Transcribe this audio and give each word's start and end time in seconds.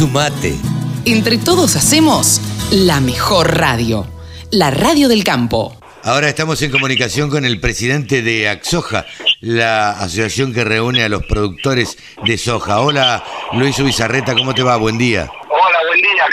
Sumate. 0.00 0.56
Entre 1.04 1.36
todos 1.36 1.76
hacemos 1.76 2.40
la 2.70 3.02
mejor 3.02 3.58
radio, 3.58 4.06
la 4.50 4.70
radio 4.70 5.10
del 5.10 5.24
campo. 5.24 5.76
Ahora 6.02 6.30
estamos 6.30 6.62
en 6.62 6.70
comunicación 6.70 7.28
con 7.28 7.44
el 7.44 7.60
presidente 7.60 8.22
de 8.22 8.48
Axoja, 8.48 9.04
la 9.42 9.90
asociación 9.90 10.54
que 10.54 10.64
reúne 10.64 11.04
a 11.04 11.10
los 11.10 11.26
productores 11.26 11.98
de 12.24 12.38
soja. 12.38 12.80
Hola, 12.80 13.22
Luis 13.52 13.78
Ubizarreta, 13.78 14.34
¿cómo 14.34 14.54
te 14.54 14.62
va? 14.62 14.78
Buen 14.78 14.96
día. 14.96 15.30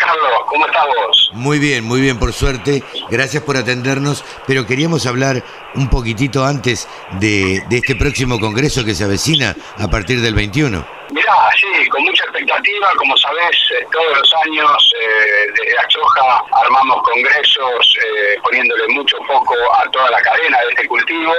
Carlos. 0.07 0.41
¿Cómo 0.47 0.65
estás 0.65 0.85
vos? 0.87 1.31
Muy 1.33 1.59
bien, 1.59 1.83
muy 1.83 1.99
bien, 1.99 2.17
por 2.17 2.31
suerte. 2.31 2.81
Gracias 3.09 3.43
por 3.43 3.57
atendernos, 3.57 4.23
pero 4.45 4.65
queríamos 4.65 5.05
hablar 5.05 5.43
un 5.75 5.89
poquitito 5.89 6.45
antes 6.45 6.87
de, 7.19 7.61
de 7.69 7.77
este 7.77 7.95
próximo 7.95 8.39
congreso 8.39 8.85
que 8.85 8.95
se 8.95 9.03
avecina 9.03 9.55
a 9.77 9.87
partir 9.89 10.21
del 10.21 10.33
21. 10.33 10.97
Mirá, 11.11 11.33
sí, 11.55 11.87
con 11.89 12.03
mucha 12.03 12.23
expectativa, 12.25 12.87
como 12.97 13.15
sabés, 13.17 13.57
eh, 13.79 13.87
todos 13.91 14.17
los 14.17 14.33
años 14.45 14.93
eh, 15.01 15.51
desde 15.55 15.79
Achoja 15.79 16.43
armamos 16.51 17.01
congresos 17.03 17.97
eh, 18.03 18.37
poniéndole 18.43 18.87
mucho 18.89 19.17
foco 19.25 19.55
a 19.73 19.89
toda 19.91 20.11
la 20.11 20.21
cadena 20.21 20.59
de 20.61 20.69
este 20.69 20.87
cultivo 20.87 21.33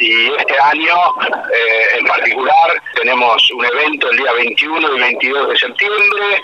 y 0.00 0.34
este 0.34 0.58
año 0.58 0.96
eh, 1.54 1.98
en 1.98 2.06
particular 2.06 2.82
tenemos 2.94 3.50
un 3.52 3.64
evento 3.64 4.10
el 4.10 4.18
día 4.18 4.32
21 4.32 4.96
y 4.96 5.00
22 5.00 5.48
de 5.48 5.58
septiembre 5.58 6.42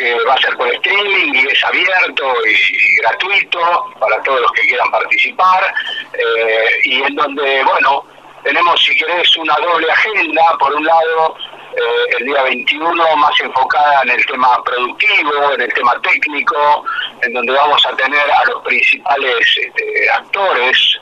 que 0.00 0.14
va 0.24 0.34
a 0.34 0.38
ser 0.38 0.56
por 0.56 0.66
streaming 0.66 1.34
y 1.34 1.46
es 1.46 1.64
abierto 1.64 2.34
y, 2.46 2.96
gratuito 3.02 3.60
para 3.98 4.22
todos 4.22 4.40
los 4.40 4.52
que 4.52 4.62
quieran 4.62 4.90
participar 4.90 5.74
eh, 6.14 6.68
y 6.84 7.02
en 7.02 7.14
donde, 7.14 7.62
bueno, 7.64 8.04
tenemos 8.42 8.82
si 8.82 8.96
querés 8.96 9.36
una 9.36 9.54
doble 9.56 9.90
agenda, 9.90 10.42
por 10.58 10.74
un 10.74 10.86
lado 10.86 11.36
eh, 11.76 12.16
el 12.18 12.26
día 12.26 12.42
21 12.44 13.16
más 13.16 13.40
enfocada 13.40 14.02
en 14.04 14.10
el 14.10 14.26
tema 14.26 14.62
productivo, 14.64 15.52
en 15.52 15.60
el 15.60 15.72
tema 15.74 16.00
técnico, 16.00 16.84
en 17.22 17.34
donde 17.34 17.52
vamos 17.52 17.84
a 17.84 17.94
tener 17.96 18.30
a 18.30 18.44
los 18.46 18.62
principales 18.62 19.46
este, 19.60 20.10
actores, 20.10 20.98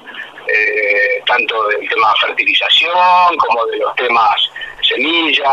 eh, 0.49 1.23
tanto 1.25 1.69
del 1.69 1.89
tema 1.89 2.13
fertilización 2.21 3.37
como 3.39 3.65
de 3.67 3.77
los 3.77 3.95
temas 3.95 4.51
semilla, 4.89 5.51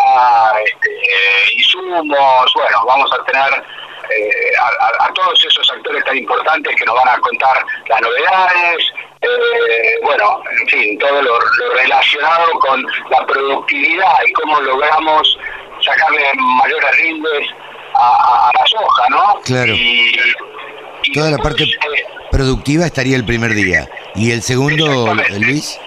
insumos, 1.96 2.54
bueno, 2.56 2.78
vamos 2.86 3.12
a 3.12 3.24
tener 3.26 3.64
eh, 4.10 4.52
a, 4.60 5.06
a, 5.06 5.14
todos 5.14 5.44
esos 5.46 5.72
actores 5.72 6.04
tan 6.06 6.18
importantes 6.18 6.76
que 6.76 6.86
nos 6.86 6.96
van 6.96 7.10
a 7.10 7.20
contar 7.20 7.66
las 7.90 8.02
novedades, 8.02 8.94
eh, 9.22 10.00
bueno, 10.04 10.42
en 10.62 10.68
fin, 10.68 11.00
todo 11.00 11.22
lo, 11.22 11.40
lo, 11.40 11.74
relacionado 11.76 12.52
con 12.60 12.86
la 13.10 13.26
productividad 13.26 14.14
y 14.28 14.32
cómo 14.34 14.62
logramos 14.62 15.38
sacarle 15.82 16.24
mayores 16.36 16.98
rindes 16.98 17.48
a, 17.96 18.48
a, 18.48 18.52
la 18.60 18.68
soja, 18.68 19.10
¿no? 19.10 19.42
Claro. 19.44 19.74
Y, 19.74 20.16
y 21.04 21.14
Toda 21.14 21.32
la 21.32 21.38
parte 21.38 21.64
eh, 21.64 21.68
productiva 22.32 22.86
estaría 22.86 23.16
el 23.16 23.26
primer 23.26 23.54
día. 23.54 23.90
¿Y 24.16 24.32
el 24.32 24.42
segundo, 24.42 25.14
Luis? 25.40 25.80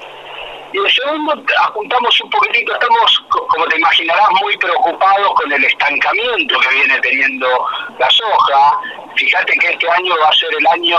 Segundo, 1.08 1.42
apuntamos 1.62 2.20
un 2.20 2.28
poquitito, 2.28 2.70
estamos, 2.74 3.24
como 3.30 3.64
te 3.66 3.78
imaginarás, 3.78 4.28
muy 4.42 4.54
preocupados 4.58 5.32
con 5.40 5.50
el 5.50 5.64
estancamiento 5.64 6.60
que 6.60 6.68
viene 6.74 7.00
teniendo 7.00 7.48
la 7.98 8.10
soja. 8.10 8.78
Fíjate 9.16 9.54
que 9.58 9.68
este 9.68 9.88
año 9.90 10.14
va 10.20 10.28
a 10.28 10.32
ser 10.34 10.50
el 10.58 10.66
año 10.66 10.98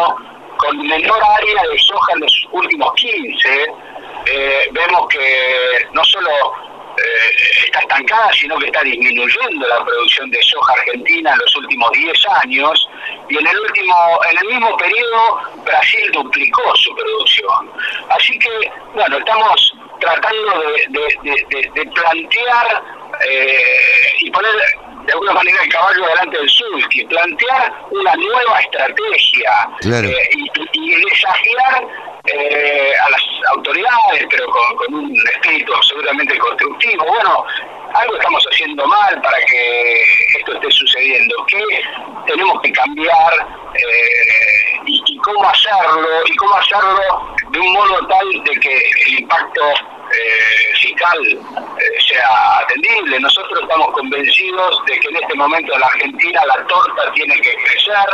con 0.57 0.77
menor 0.79 1.19
área 1.37 1.61
de 1.61 1.77
soja 1.77 2.13
en 2.13 2.21
los 2.21 2.47
últimos 2.51 2.91
15. 2.95 3.73
Eh, 4.25 4.69
vemos 4.71 5.07
que 5.09 5.87
no 5.91 6.03
solo 6.03 6.29
eh, 6.97 7.65
está 7.65 7.79
estancada, 7.81 8.33
sino 8.33 8.57
que 8.57 8.65
está 8.65 8.81
disminuyendo 8.81 9.67
la 9.67 9.85
producción 9.85 10.31
de 10.31 10.41
soja 10.41 10.73
argentina 10.73 11.33
en 11.33 11.37
los 11.37 11.55
últimos 11.55 11.91
10 11.91 12.17
años 12.41 12.89
y 13.29 13.37
en 13.37 13.45
el 13.45 13.59
último 13.59 14.19
en 14.31 14.37
el 14.39 14.45
mismo 14.47 14.75
periodo 14.75 15.39
Brasil 15.63 16.11
duplicó 16.13 16.75
su 16.77 16.95
producción. 16.95 17.71
Así 18.09 18.39
que, 18.39 18.71
bueno, 18.95 19.19
estamos 19.19 19.75
tratando 20.13 20.59
de, 20.61 20.99
de, 21.23 21.45
de, 21.49 21.71
de 21.73 21.91
plantear 21.91 22.83
eh, 23.27 23.63
y 24.19 24.31
poner 24.31 24.51
de 25.05 25.13
alguna 25.13 25.33
manera 25.33 25.63
el 25.63 25.69
caballo 25.69 26.05
delante 26.05 26.37
del 26.37 26.49
sulky, 26.49 27.05
plantear 27.05 27.73
una 27.91 28.13
nueva 28.15 28.59
estrategia 28.59 29.69
claro. 29.79 30.07
eh, 30.07 30.29
y, 30.31 30.51
y, 30.73 30.95
desafiar 31.09 31.87
eh, 32.25 32.93
a 33.07 33.09
las 33.09 33.21
autoridades, 33.55 34.27
pero 34.29 34.45
con, 34.47 34.75
con, 34.75 34.93
un 34.93 35.17
espíritu 35.33 35.73
absolutamente 35.73 36.37
constructivo. 36.37 37.05
Bueno, 37.05 37.45
algo 37.93 38.15
estamos 38.17 38.45
haciendo 38.51 38.85
mal 38.85 39.19
para 39.21 39.37
que 39.45 40.01
esto 40.37 40.53
esté 40.53 40.71
sucediendo. 40.71 41.35
¿Qué 41.47 41.63
tenemos 42.27 42.61
que 42.61 42.71
cambiar 42.71 43.33
eh, 43.73 44.79
y, 44.85 45.01
y, 45.07 45.17
cómo 45.17 45.49
hacerlo? 45.49 46.07
Y 46.25 46.35
cómo 46.35 46.55
hacerlo 46.55 47.35
de 47.49 47.59
un 47.59 47.73
modo 47.73 48.07
tal 48.07 48.43
de 48.43 48.59
que 48.59 48.91
el 49.07 49.19
impacto 49.21 49.73
eh, 50.11 50.75
fiscal 50.81 51.19
eh, 51.27 52.01
sea 52.07 52.59
atendible. 52.59 53.19
Nosotros 53.19 53.59
estamos 53.61 53.91
convencidos 53.93 54.85
de 54.85 54.99
que 54.99 55.07
en 55.09 55.15
este 55.17 55.35
momento 55.35 55.73
en 55.73 55.79
la 55.79 55.87
Argentina 55.87 56.41
la 56.47 56.65
torta 56.67 57.11
tiene 57.13 57.35
que 57.35 57.55
crecer 57.55 58.09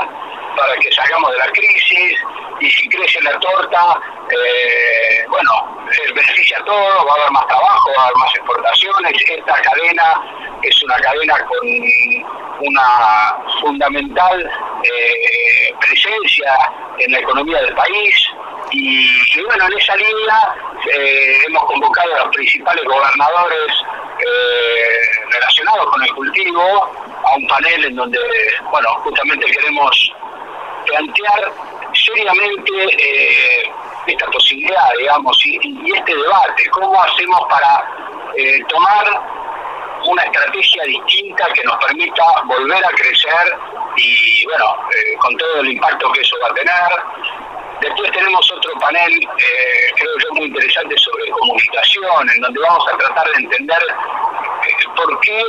para 0.58 0.76
que 0.78 0.92
salgamos 0.92 1.32
de 1.32 1.38
la 1.38 1.52
crisis 1.52 2.20
y 2.60 2.70
si 2.70 2.88
crece 2.88 3.22
la 3.22 3.38
torta, 3.40 4.00
eh, 4.30 5.26
bueno, 5.28 5.86
beneficia 6.14 6.58
a 6.60 6.66
todos, 6.66 7.06
va 7.06 7.12
a 7.12 7.16
haber 7.16 7.32
más 7.32 7.48
trabajo, 7.48 7.92
va 7.98 8.04
a 8.04 8.06
haber 8.06 8.18
más 8.18 8.36
exportaciones. 8.36 9.14
Esta 9.30 9.62
cadena 9.62 10.58
es 10.62 10.84
una 10.84 10.96
cadena 10.98 11.36
con 11.46 11.68
una 12.62 13.36
fundamental 13.60 14.50
eh, 14.84 15.74
presencia 15.82 16.54
en 17.00 17.12
la 17.12 17.20
economía 17.20 17.62
del 17.62 17.76
país 17.76 18.16
y 18.72 19.42
bueno, 19.46 19.66
en 19.68 19.78
esa 19.78 19.96
línea 19.96 20.56
eh, 20.94 21.38
hemos 21.48 21.64
convocado 21.66 22.16
a 22.16 22.26
los 22.26 22.36
principales 22.36 22.84
gobernadores 22.86 23.72
eh, 24.20 25.32
relacionados 25.32 25.86
con 25.92 26.04
el 26.04 26.14
cultivo 26.14 26.62
a 27.24 27.36
un 27.36 27.48
panel 27.48 27.86
en 27.86 27.96
donde, 27.96 28.20
bueno, 28.72 28.90
justamente 29.04 29.46
queremos 29.46 30.14
plantear 30.86 31.52
seriamente 31.94 32.72
eh, 32.98 33.72
esta 34.08 34.26
posibilidad, 34.28 34.90
digamos, 35.00 35.46
y, 35.46 35.58
este 35.96 36.16
debate, 36.16 36.70
cómo 36.72 37.02
hacemos 37.02 37.42
para 37.50 37.90
tomar 38.68 39.06
una 40.06 40.24
estrategia 40.24 40.84
distinta 40.84 41.48
que 41.54 41.64
nos 41.64 41.78
permita 41.78 42.24
volver 42.46 42.86
a 42.86 42.90
crecer 42.90 43.58
y, 43.96 44.46
bueno, 44.46 44.66
con 45.20 45.38
todo 45.38 45.62
el 45.62 45.72
impacto 45.72 46.12
que 46.12 46.22
eso 46.22 46.36
va 46.44 46.50
a 46.50 46.54
tener. 46.54 47.45
Después 47.82 48.12
tenemos 48.12 48.52
otro 48.52 48.72
panel, 48.80 49.14
eh, 49.14 49.92
creo 49.96 50.18
yo, 50.20 50.34
muy 50.36 50.48
interesante 50.48 50.96
sobre 50.98 51.30
comunicación, 51.32 52.30
en 52.34 52.42
donde 52.42 52.60
vamos 52.62 52.86
a 52.92 52.98
tratar 52.98 53.28
de 53.32 53.44
entender 53.44 53.82
eh, 54.68 54.72
por 54.96 55.20
qué 55.22 55.42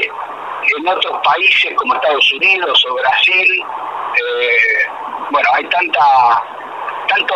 en 0.76 0.88
otros 0.88 1.20
países 1.22 1.72
como 1.76 1.94
Estados 1.94 2.32
Unidos 2.32 2.84
o 2.90 2.94
Brasil, 2.94 3.64
eh, 4.16 4.56
bueno, 5.30 5.48
hay 5.54 5.64
tanta 5.68 6.42
tanto 7.08 7.34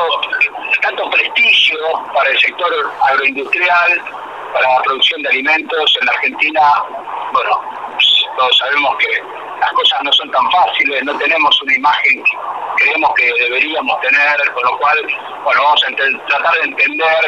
tanto 0.83 1.11
prestigio 1.11 1.79
para 2.13 2.29
el 2.31 2.41
sector 2.41 2.93
agroindustrial, 3.09 4.03
para 4.53 4.69
la 4.69 4.83
producción 4.83 5.23
de 5.23 5.29
alimentos 5.29 5.97
en 6.01 6.07
la 6.07 6.13
Argentina, 6.13 6.61
bueno, 7.33 7.63
todos 8.37 8.59
sabemos 8.59 8.97
que 8.99 9.23
las 9.61 9.73
cosas 9.73 10.03
no 10.03 10.13
son 10.13 10.31
tan 10.31 10.51
fáciles, 10.51 11.05
no 11.05 11.17
tenemos 11.19 11.63
una 11.63 11.75
imagen 11.77 12.25
creemos 12.81 13.11
que 13.15 13.31
deberíamos 13.39 14.01
tener, 14.01 14.53
con 14.55 14.65
lo 14.65 14.79
cual, 14.79 14.97
bueno, 15.45 15.63
vamos 15.63 15.83
a 15.85 15.97
tratar 16.27 16.55
de 16.55 16.69
entender 16.69 17.25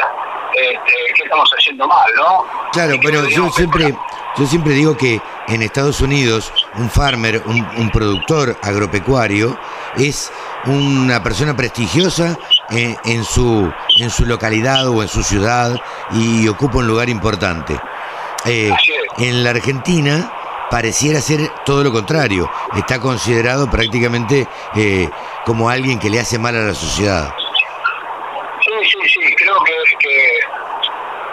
este, 0.55 0.93
qué 1.15 1.23
estamos 1.23 1.49
haciendo 1.57 1.87
mal, 1.87 2.09
¿no? 2.15 2.45
Claro, 2.71 2.95
pero 3.01 3.27
yo 3.29 3.49
siempre, 3.51 3.95
yo 4.37 4.45
siempre 4.45 4.73
digo 4.73 4.97
que 4.97 5.21
en 5.47 5.61
Estados 5.61 6.01
Unidos 6.01 6.51
un 6.75 6.89
farmer, 6.89 7.41
un, 7.45 7.65
un 7.77 7.89
productor 7.91 8.57
agropecuario, 8.61 9.57
es 9.95 10.31
una 10.65 11.21
persona 11.21 11.55
prestigiosa 11.55 12.37
en, 12.69 12.97
en, 13.05 13.23
su, 13.23 13.71
en 13.99 14.09
su 14.09 14.25
localidad 14.25 14.87
o 14.87 15.01
en 15.01 15.07
su 15.07 15.23
ciudad 15.23 15.75
y 16.11 16.47
ocupa 16.47 16.79
un 16.79 16.87
lugar 16.87 17.09
importante. 17.09 17.79
Eh, 18.45 18.73
en 19.19 19.43
la 19.43 19.51
Argentina 19.51 20.31
pareciera 20.69 21.19
ser 21.21 21.49
todo 21.65 21.83
lo 21.83 21.91
contrario, 21.91 22.49
está 22.75 22.99
considerado 22.99 23.69
prácticamente 23.69 24.47
eh, 24.75 25.09
como 25.45 25.69
alguien 25.69 25.99
que 25.99 26.09
le 26.09 26.19
hace 26.19 26.39
mal 26.39 26.55
a 26.55 26.61
la 26.61 26.73
sociedad. 26.73 27.33
Sí, 28.61 28.71
sí, 28.91 29.09
sí, 29.09 29.35
creo 29.35 29.55
que, 29.63 29.73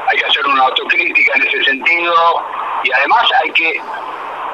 hay 0.08 0.18
que 0.18 0.24
hacer 0.26 0.46
una 0.46 0.64
autocrítica 0.64 1.32
en 1.36 1.46
ese 1.46 1.64
sentido 1.64 2.14
y 2.82 2.92
además 2.92 3.22
hay 3.42 3.50
que, 3.52 3.80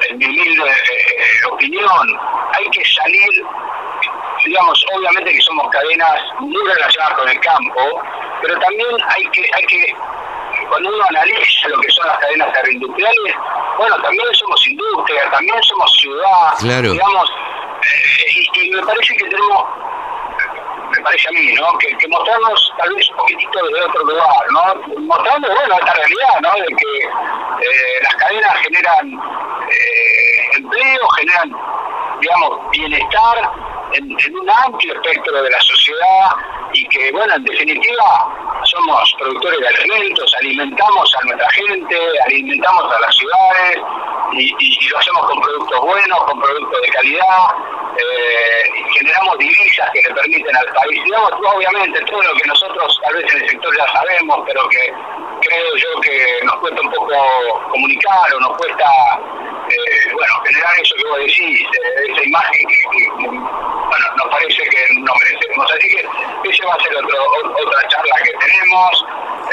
en 0.09 0.17
mi 0.17 0.25
humilde 0.25 0.69
eh, 0.69 1.47
opinión, 1.51 2.19
hay 2.53 2.69
que 2.69 2.83
salir 2.85 3.45
digamos, 4.45 4.85
obviamente 4.95 5.33
que 5.33 5.41
somos 5.41 5.69
cadenas 5.71 6.21
muy 6.39 6.63
relacionadas 6.67 7.17
con 7.17 7.29
el 7.29 7.39
campo, 7.39 8.01
pero 8.41 8.57
también 8.59 8.95
hay 9.09 9.23
que, 9.31 9.49
hay 9.53 9.65
que 9.65 9.95
cuando 10.69 10.89
uno 10.89 11.03
analiza 11.09 11.67
lo 11.69 11.79
que 11.79 11.89
son 11.91 12.07
las 12.07 12.17
cadenas 12.19 12.49
agroindustriales, 12.55 13.35
bueno, 13.77 14.01
también 14.01 14.33
somos 14.33 14.67
industria, 14.67 15.29
también 15.31 15.63
somos 15.63 15.91
ciudad, 15.99 16.57
claro. 16.59 16.91
digamos, 16.91 17.29
eh, 17.81 18.61
y, 18.63 18.69
me 18.71 18.81
parece 18.83 19.15
que 19.15 19.25
tenemos 19.29 19.65
me 20.89 21.03
parece 21.03 21.27
a 21.27 21.31
mí, 21.31 21.53
¿no? 21.53 21.77
Que, 21.79 21.87
que, 21.97 22.07
mostrarnos 22.07 22.73
tal 22.77 22.93
vez 22.95 23.09
un 23.11 23.17
poquitito 23.17 23.59
desde 23.65 23.85
otro 23.85 24.03
lugar, 24.05 24.45
¿no? 24.51 25.01
Mostrando, 25.01 25.49
bueno, 25.49 25.75
esta 25.79 25.93
realidad, 25.93 26.39
¿no? 26.41 26.51
De 26.53 26.67
que 26.67 26.97
eh, 27.65 27.99
las 28.03 28.15
cadenas 28.15 28.57
generan 28.63 29.13
eh, 29.69 30.57
empleo, 30.57 31.07
generan, 31.17 31.55
digamos, 32.21 32.71
bienestar 32.71 33.51
en, 33.93 34.03
en, 34.11 34.39
un 34.39 34.49
amplio 34.49 34.93
espectro 34.93 35.41
de 35.41 35.49
la 35.49 35.59
sociedad 35.61 36.35
y 36.73 36.87
que, 36.87 37.11
bueno, 37.11 37.33
en 37.35 37.43
definitiva, 37.43 38.46
somos 38.87 39.13
productores 39.19 39.59
de 39.59 39.67
alimentos, 39.67 40.33
alimentamos 40.39 41.15
a 41.15 41.25
nuestra 41.25 41.51
gente, 41.51 41.97
alimentamos 42.25 42.93
a 42.93 42.99
las 43.01 43.15
ciudades 43.15 43.77
y, 44.31 44.55
y, 44.59 44.89
lo 44.89 44.97
hacemos 44.97 45.25
con 45.27 45.41
productos 45.41 45.81
buenos, 45.81 46.23
con 46.23 46.39
productos 46.39 46.81
de 46.81 46.89
calidad, 46.89 47.47
eh, 47.97 48.83
generamos 48.97 49.37
divisas 49.39 49.89
que 49.93 50.01
le 50.07 50.15
permiten 50.15 50.55
al 50.55 50.65
país, 50.73 51.03
digamos, 51.03 51.31
obviamente 51.53 51.99
todo 52.05 52.21
lo 52.21 52.33
que 52.33 52.47
nosotros 52.47 52.99
tal 53.03 53.15
vez 53.15 53.33
en 53.33 53.41
el 53.41 53.49
sector 53.49 53.77
ya 53.77 53.91
sabemos, 53.91 54.39
pero 54.45 54.69
que 54.69 54.93
creo 55.41 55.75
yo 55.75 56.01
que 56.01 56.39
nos 56.43 56.55
cuesta 56.57 56.81
un 56.81 56.91
poco 56.91 57.69
comunicar 57.69 58.33
o 58.35 58.39
nos 58.39 58.57
cuesta, 58.57 58.85
eh, 59.69 60.13
bueno, 60.13 60.33
generar 60.45 60.79
eso 60.81 60.95
que 60.95 61.09
vos 61.09 61.19
decís, 61.19 61.61
eh, 61.61 62.11
esa 62.11 62.23
imagen 62.23 62.67
que 62.67 63.27
Así 65.63 65.87
que 65.89 66.49
esa 66.49 66.67
va 66.67 66.73
a 66.73 66.83
ser 66.83 66.95
otro, 66.95 67.17
otra 67.65 67.87
charla 67.87 68.15
que 68.23 68.31
tenemos. 68.45 69.05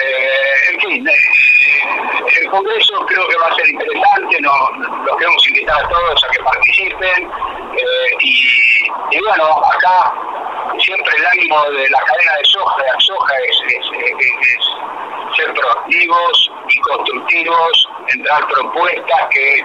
Eh, 0.03 0.73
en 0.73 0.81
fin, 0.81 1.09
eh, 1.09 2.41
el 2.41 2.51
Congreso 2.51 3.07
creo 3.07 3.29
que 3.29 3.37
va 3.37 3.47
a 3.47 3.55
ser 3.55 3.69
interesante, 3.69 4.41
no, 4.41 4.71
los 5.05 5.17
queremos 5.17 5.49
invitar 5.49 5.85
a 5.85 5.89
todos 5.89 6.25
a 6.25 6.29
que 6.31 6.43
participen 6.43 7.31
eh, 7.77 8.17
y, 8.21 9.17
y, 9.17 9.21
bueno, 9.21 9.63
acá 9.73 10.13
siempre 10.79 11.17
el 11.17 11.27
ánimo 11.27 11.63
de 11.71 11.89
la 11.91 12.01
cadena 12.01 12.33
de 12.39 12.45
soja, 12.45 12.83
de 12.83 12.91
soja 12.99 13.35
es, 13.49 13.61
es, 13.77 15.37
ser 15.37 15.55
proactivos 15.55 16.51
y 16.69 16.81
constructivos, 16.81 17.89
entrar 18.09 18.47
propuestas 18.49 19.27
que 19.31 19.63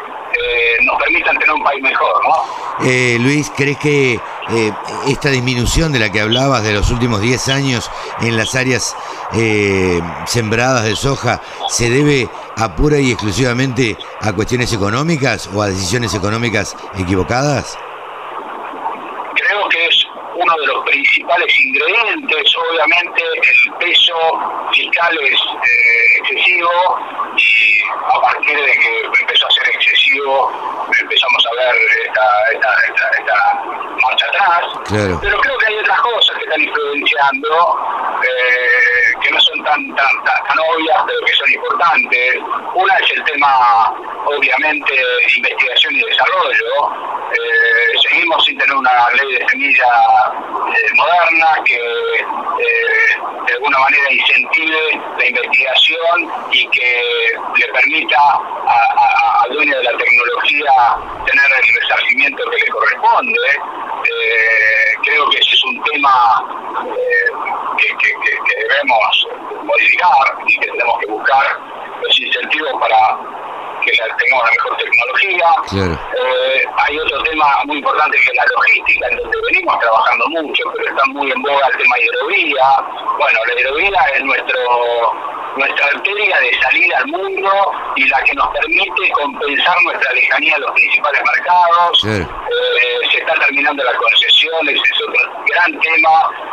nos 0.81 0.97
permitan 1.03 1.37
tener 1.37 1.53
un 1.53 1.63
país 1.63 1.81
mejor, 1.81 2.21
¿no? 2.23 2.85
Luis, 3.19 3.51
¿crees 3.55 3.77
que 3.77 4.19
eh, 4.51 4.71
esta 5.07 5.29
disminución 5.29 5.91
de 5.91 5.99
la 5.99 6.11
que 6.11 6.21
hablabas 6.21 6.63
de 6.63 6.73
los 6.73 6.89
últimos 6.89 7.21
10 7.21 7.49
años 7.49 7.91
en 8.21 8.35
las 8.35 8.55
áreas 8.55 8.95
eh, 9.33 10.01
sembradas 10.25 10.85
de 10.85 10.95
soja 10.95 11.41
se 11.67 11.89
debe 11.89 12.27
a 12.57 12.75
pura 12.75 12.97
y 12.99 13.11
exclusivamente 13.11 13.95
a 14.21 14.33
cuestiones 14.33 14.73
económicas 14.73 15.49
o 15.53 15.61
a 15.61 15.67
decisiones 15.67 16.13
económicas 16.15 16.75
equivocadas? 16.97 17.77
Creo 19.35 19.69
que 19.69 19.85
es 19.85 20.05
uno 20.35 20.53
de 20.61 20.67
los 20.67 20.83
principales 20.85 21.53
ingredientes, 21.61 22.55
obviamente 22.71 23.21
el 23.21 23.73
peso 23.73 24.15
fiscal 24.73 25.17
es 25.21 25.39
eh, 25.39 26.17
excesivo 26.19 26.69
y 27.37 27.81
a 27.83 28.21
partir 28.21 28.57
de 28.57 28.71
que 28.71 29.01
empezó 29.21 29.47
a 29.47 29.51
ser 29.51 29.69
excesivo 29.75 30.51
empezamos 31.01 31.45
a 31.45 31.55
ver 31.55 31.75
esta, 32.05 32.27
esta, 32.53 32.69
esta, 32.87 33.09
esta 33.19 33.63
marcha 34.01 34.25
atrás. 34.27 34.65
Pero 34.89 35.19
creo 35.19 35.57
que 35.57 35.65
hay 35.67 35.77
otras 35.77 36.01
cosas 36.01 36.35
que 36.37 36.43
están 36.45 36.61
influenciando, 36.61 37.77
eh, 38.23 39.21
que 39.21 39.29
no 39.29 39.39
son 39.39 39.63
tan, 39.63 39.95
tan, 39.95 40.23
tan, 40.23 40.59
obvias, 40.73 40.97
pero 41.05 41.25
que 41.25 41.33
son 41.33 41.51
importantes. 41.51 42.35
Una 42.73 42.95
es 42.95 43.11
el 43.11 43.23
tema, 43.25 43.93
obviamente, 44.25 44.93
de 44.93 45.37
investigación 45.37 45.95
y 45.95 46.03
desarrollo. 46.05 46.89
Eh, 47.31 47.99
seguimos 48.01 48.43
sin 48.45 48.57
tener 48.57 48.75
una 48.75 49.09
ley 49.11 49.35
de 49.37 49.47
semilla 49.49 49.85
eh, 50.73 50.93
moderna 50.95 51.47
que 51.65 51.79
de 53.45 53.53
alguna 53.53 53.79
manera 53.79 54.11
incentive 54.11 55.01
la 55.17 55.25
investigación 55.25 56.31
y 56.51 56.67
que 56.69 57.03
le 57.57 57.65
permita 57.73 58.17
al 59.43 59.53
dueño 59.53 59.77
de 59.77 59.83
la 59.83 59.97
tecnología 59.97 60.71
tener 61.25 61.45
el 61.45 61.81
resarcimiento 61.81 62.43
que 62.49 62.57
le 62.57 62.67
corresponde. 62.69 63.49
Eh, 64.05 64.79
creo 65.03 65.29
que 65.29 65.37
ese 65.37 65.55
es 65.55 65.65
un 65.65 65.83
tema 65.83 66.43
eh, 66.85 67.31
que, 67.77 67.87
que, 67.97 68.11
que, 68.13 68.61
debemos 68.61 69.27
modificar 69.63 70.35
y 70.47 70.57
que 70.57 70.67
tenemos 70.67 70.99
que 70.99 71.07
buscar 71.07 71.59
los 72.01 72.19
incentivos 72.19 72.73
para 72.79 73.17
que 73.81 73.91
tengamos 73.91 74.45
la 74.45 74.51
mejor 74.51 74.77
tecnología. 74.77 75.47
Claro. 75.69 75.93
Eh, 75.93 76.63
hay 76.77 76.99
otro 76.99 77.21
tema 77.23 77.45
muy 77.65 77.77
importante 77.77 78.17
que 78.17 78.31
es 78.31 78.37
la 78.37 78.45
logística, 78.55 79.07
en 79.11 79.17
donde 79.17 79.37
venimos 79.51 79.79
trabajando 79.79 80.25
mucho, 80.29 80.63
pero 80.75 80.89
está 80.89 81.05
muy 81.13 81.31
en 81.31 81.41
boga 81.43 81.67
el 81.71 81.77
tema 81.77 81.95
de 81.95 82.05
hidrovía. 82.05 82.65
Bueno, 83.19 83.39
la 83.47 83.61
hidrovía 83.61 84.01
es 84.15 84.23
nuestro 84.23 84.59
nuestra 85.55 85.85
arteria 85.87 86.39
de 86.39 86.61
salida 86.61 86.97
al 86.97 87.07
mundo 87.07 87.49
y 87.95 88.07
la 88.07 88.19
que 88.23 88.33
nos 88.33 88.47
permite 88.49 89.11
compensar 89.11 89.75
nuestra 89.83 90.13
lejanía 90.13 90.55
a 90.55 90.59
los 90.59 90.71
principales 90.71 91.21
mercados. 91.35 92.05
Eh, 92.05 92.27
se 93.11 93.17
está 93.17 93.33
terminando 93.33 93.83
la 93.83 93.93
concesión, 93.95 94.69
ese 94.69 94.81
es 94.81 95.01
otro 95.07 95.43
gran 95.45 95.79
tema. 95.79 96.09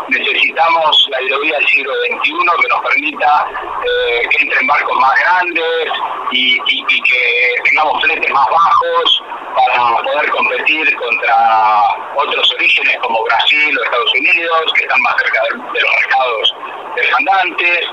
Necesitamos 0.09 1.09
la 1.11 1.23
hidrovía 1.23 1.59
del 1.59 1.69
siglo 1.69 1.93
XXI 1.95 2.33
que 2.61 2.69
nos 2.69 2.81
permita 2.81 3.47
eh, 3.85 4.29
que 4.31 4.43
entren 4.43 4.67
barcos 4.67 4.99
más 4.99 5.15
grandes 5.21 5.93
y, 6.33 6.55
y, 6.67 6.85
y 6.89 7.03
que 7.03 7.55
tengamos 7.65 8.03
fletes 8.03 8.31
más 8.31 8.47
bajos 8.49 9.23
para 9.57 9.97
poder 10.03 10.31
competir 10.31 10.97
contra 10.97 11.83
otros 12.17 12.53
orígenes 12.55 12.97
como 12.99 13.23
Brasil 13.25 13.79
o 13.79 13.85
Estados 13.85 14.13
Unidos, 14.15 14.73
que 14.75 14.83
están 14.83 15.01
más 15.03 15.15
cerca 15.19 15.41
de, 15.43 15.73
de 15.73 15.81
los 15.81 15.93
mercados 16.01 16.55
demandantes. 16.97 17.87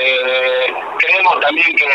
Eh, 0.00 0.74
creemos 0.98 1.40
también 1.40 1.74
que 1.76 1.86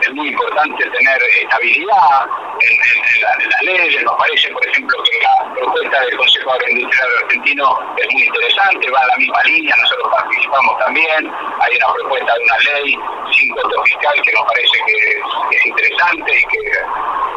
es 0.00 0.12
muy 0.12 0.28
importante 0.28 0.84
tener 0.90 1.22
estabilidad 1.40 2.26
en, 2.60 3.20
la, 3.20 3.28
las 3.38 3.62
leyes. 3.62 4.02
Nos 4.02 4.16
parece, 4.16 4.50
por 4.50 4.66
ejemplo, 4.68 4.98
que 5.02 5.18
la 5.22 5.54
propuesta 5.54 6.00
del 6.00 6.16
Consejo 6.16 6.52
Agroindustrial 6.52 7.08
Argentino 7.24 7.78
es 7.96 8.12
muy 8.12 8.22
interesante, 8.22 8.90
va 8.90 9.00
a 9.00 9.06
la 9.06 9.16
misma 9.16 9.42
línea, 9.44 9.74
nosotros 9.76 10.12
participamos 10.12 10.78
también. 10.78 11.32
Hay 11.60 11.76
una 11.76 11.94
propuesta 11.94 12.34
de 12.34 12.40
una 12.40 12.58
ley 12.58 12.98
sin 13.32 13.50
costo 13.54 13.82
fiscal 13.84 14.14
que 14.22 14.32
nos 14.32 14.44
parece 14.44 14.78
que 14.86 15.56
es, 15.56 15.66
interesante 15.66 16.38
y 16.38 16.44
que 16.44 16.58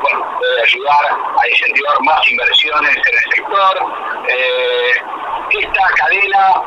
puede 0.02 0.62
ayudar 0.62 1.06
a 1.42 1.50
incentivar 1.50 2.02
más 2.02 2.31
inversiones 2.31 2.96
en 2.96 3.14
el 3.14 3.36
sector. 3.36 3.78
Eh, 4.30 4.92
esta 5.59 5.83
cadena 5.95 6.62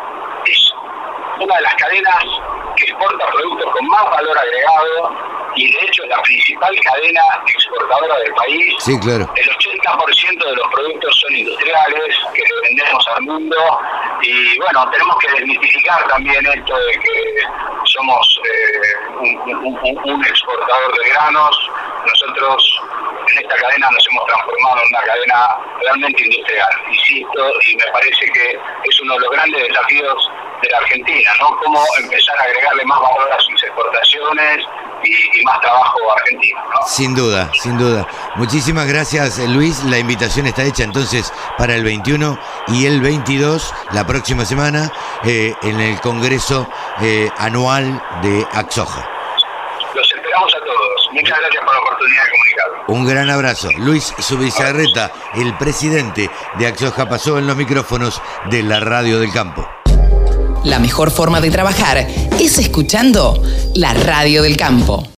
es 0.46 0.72
una 1.40 1.56
de 1.56 1.62
las 1.62 1.74
cadenas 1.74 2.24
que 2.80 2.90
exporta 2.90 3.26
productos 3.26 3.72
con 3.72 3.86
más 3.88 4.04
valor 4.10 4.38
agregado 4.38 5.16
y 5.56 5.72
de 5.72 5.78
hecho 5.80 6.02
es 6.04 6.08
la 6.08 6.22
principal 6.22 6.74
cadena 6.80 7.20
exportadora 7.46 8.16
del 8.18 8.34
país. 8.34 8.74
Sí, 8.80 8.98
claro. 9.00 9.28
El 9.36 9.48
80% 9.48 10.44
de 10.44 10.56
los 10.56 10.68
productos 10.68 11.20
son 11.20 11.36
industriales 11.36 12.16
que 12.34 12.42
le 12.42 12.68
vendemos 12.68 13.06
al 13.14 13.22
mundo 13.22 13.56
y 14.22 14.58
bueno, 14.58 14.88
tenemos 14.90 15.16
que 15.18 15.32
desmitificar 15.32 16.06
también 16.08 16.46
esto 16.46 16.76
de 16.76 16.92
que 16.98 17.42
somos 17.84 18.40
eh, 18.44 19.08
un, 19.18 19.56
un, 19.64 20.00
un, 20.04 20.24
exportador 20.24 20.98
de 20.98 21.10
granos. 21.10 21.70
Nosotros 22.06 22.82
en 23.32 23.38
esta 23.38 23.56
cadena 23.56 23.88
nos 23.90 24.06
hemos 24.10 24.26
transformado 24.26 24.76
en 24.82 24.88
una 24.88 25.02
cadena 25.02 25.58
realmente 25.82 26.24
industrial, 26.24 26.70
insisto, 26.90 27.52
y 27.66 27.76
me 27.76 27.86
parece 27.92 28.26
que 28.32 28.60
es 28.84 29.00
uno 29.00 29.14
de 29.14 29.20
los 29.20 29.30
grandes 29.30 29.68
desafíos 29.68 30.30
de 30.62 30.68
la 30.70 30.78
Argentina, 30.78 31.30
¿no? 31.40 31.56
Cómo 31.64 31.82
empezar 32.02 32.38
a 32.38 32.42
agregarle 32.42 32.84
más 32.84 33.00
valor 33.00 33.32
a 33.32 33.40
sus 33.40 33.62
exportaciones 33.62 34.66
y, 35.02 35.40
y 35.40 35.44
más 35.44 35.60
trabajo 35.60 35.98
argentino, 36.16 36.60
¿no? 36.60 36.86
Sin 36.86 37.14
duda, 37.14 37.50
sin 37.54 37.78
duda. 37.78 38.06
Muchísimas 38.36 38.86
gracias, 38.86 39.38
Luis. 39.38 39.82
La 39.84 39.98
invitación 39.98 40.46
está 40.46 40.62
hecha 40.62 40.84
entonces 40.84 41.32
para 41.58 41.74
el 41.74 41.84
21 41.84 42.38
y 42.68 42.86
el 42.86 43.00
22, 43.00 43.74
la 43.92 44.06
próxima 44.06 44.44
semana, 44.44 44.92
eh, 45.24 45.54
en 45.62 45.80
el 45.80 46.00
Congreso 46.00 46.68
eh, 47.00 47.30
Anual 47.38 48.02
de 48.22 48.46
Axoja. 48.52 49.08
Los 49.94 50.12
esperamos 50.12 50.54
a 50.54 50.58
todos. 50.58 51.08
Muchas 51.12 51.38
gracias 51.38 51.64
por 51.64 51.74
la 51.74 51.80
oportunidad 51.80 52.24
de 52.24 52.30
comunicar. 52.30 52.84
Un 52.88 53.06
gran 53.06 53.30
abrazo. 53.30 53.68
Luis 53.78 54.14
Subizarreta, 54.18 55.12
el 55.34 55.56
presidente 55.56 56.30
de 56.58 56.66
Axoja, 56.66 57.08
pasó 57.08 57.38
en 57.38 57.46
los 57.46 57.56
micrófonos 57.56 58.20
de 58.50 58.62
la 58.62 58.80
Radio 58.80 59.18
del 59.20 59.32
Campo. 59.32 59.68
La 60.64 60.78
mejor 60.78 61.10
forma 61.10 61.40
de 61.40 61.50
trabajar 61.50 62.06
es 62.38 62.58
escuchando 62.58 63.42
la 63.74 63.94
radio 63.94 64.42
del 64.42 64.56
campo. 64.58 65.06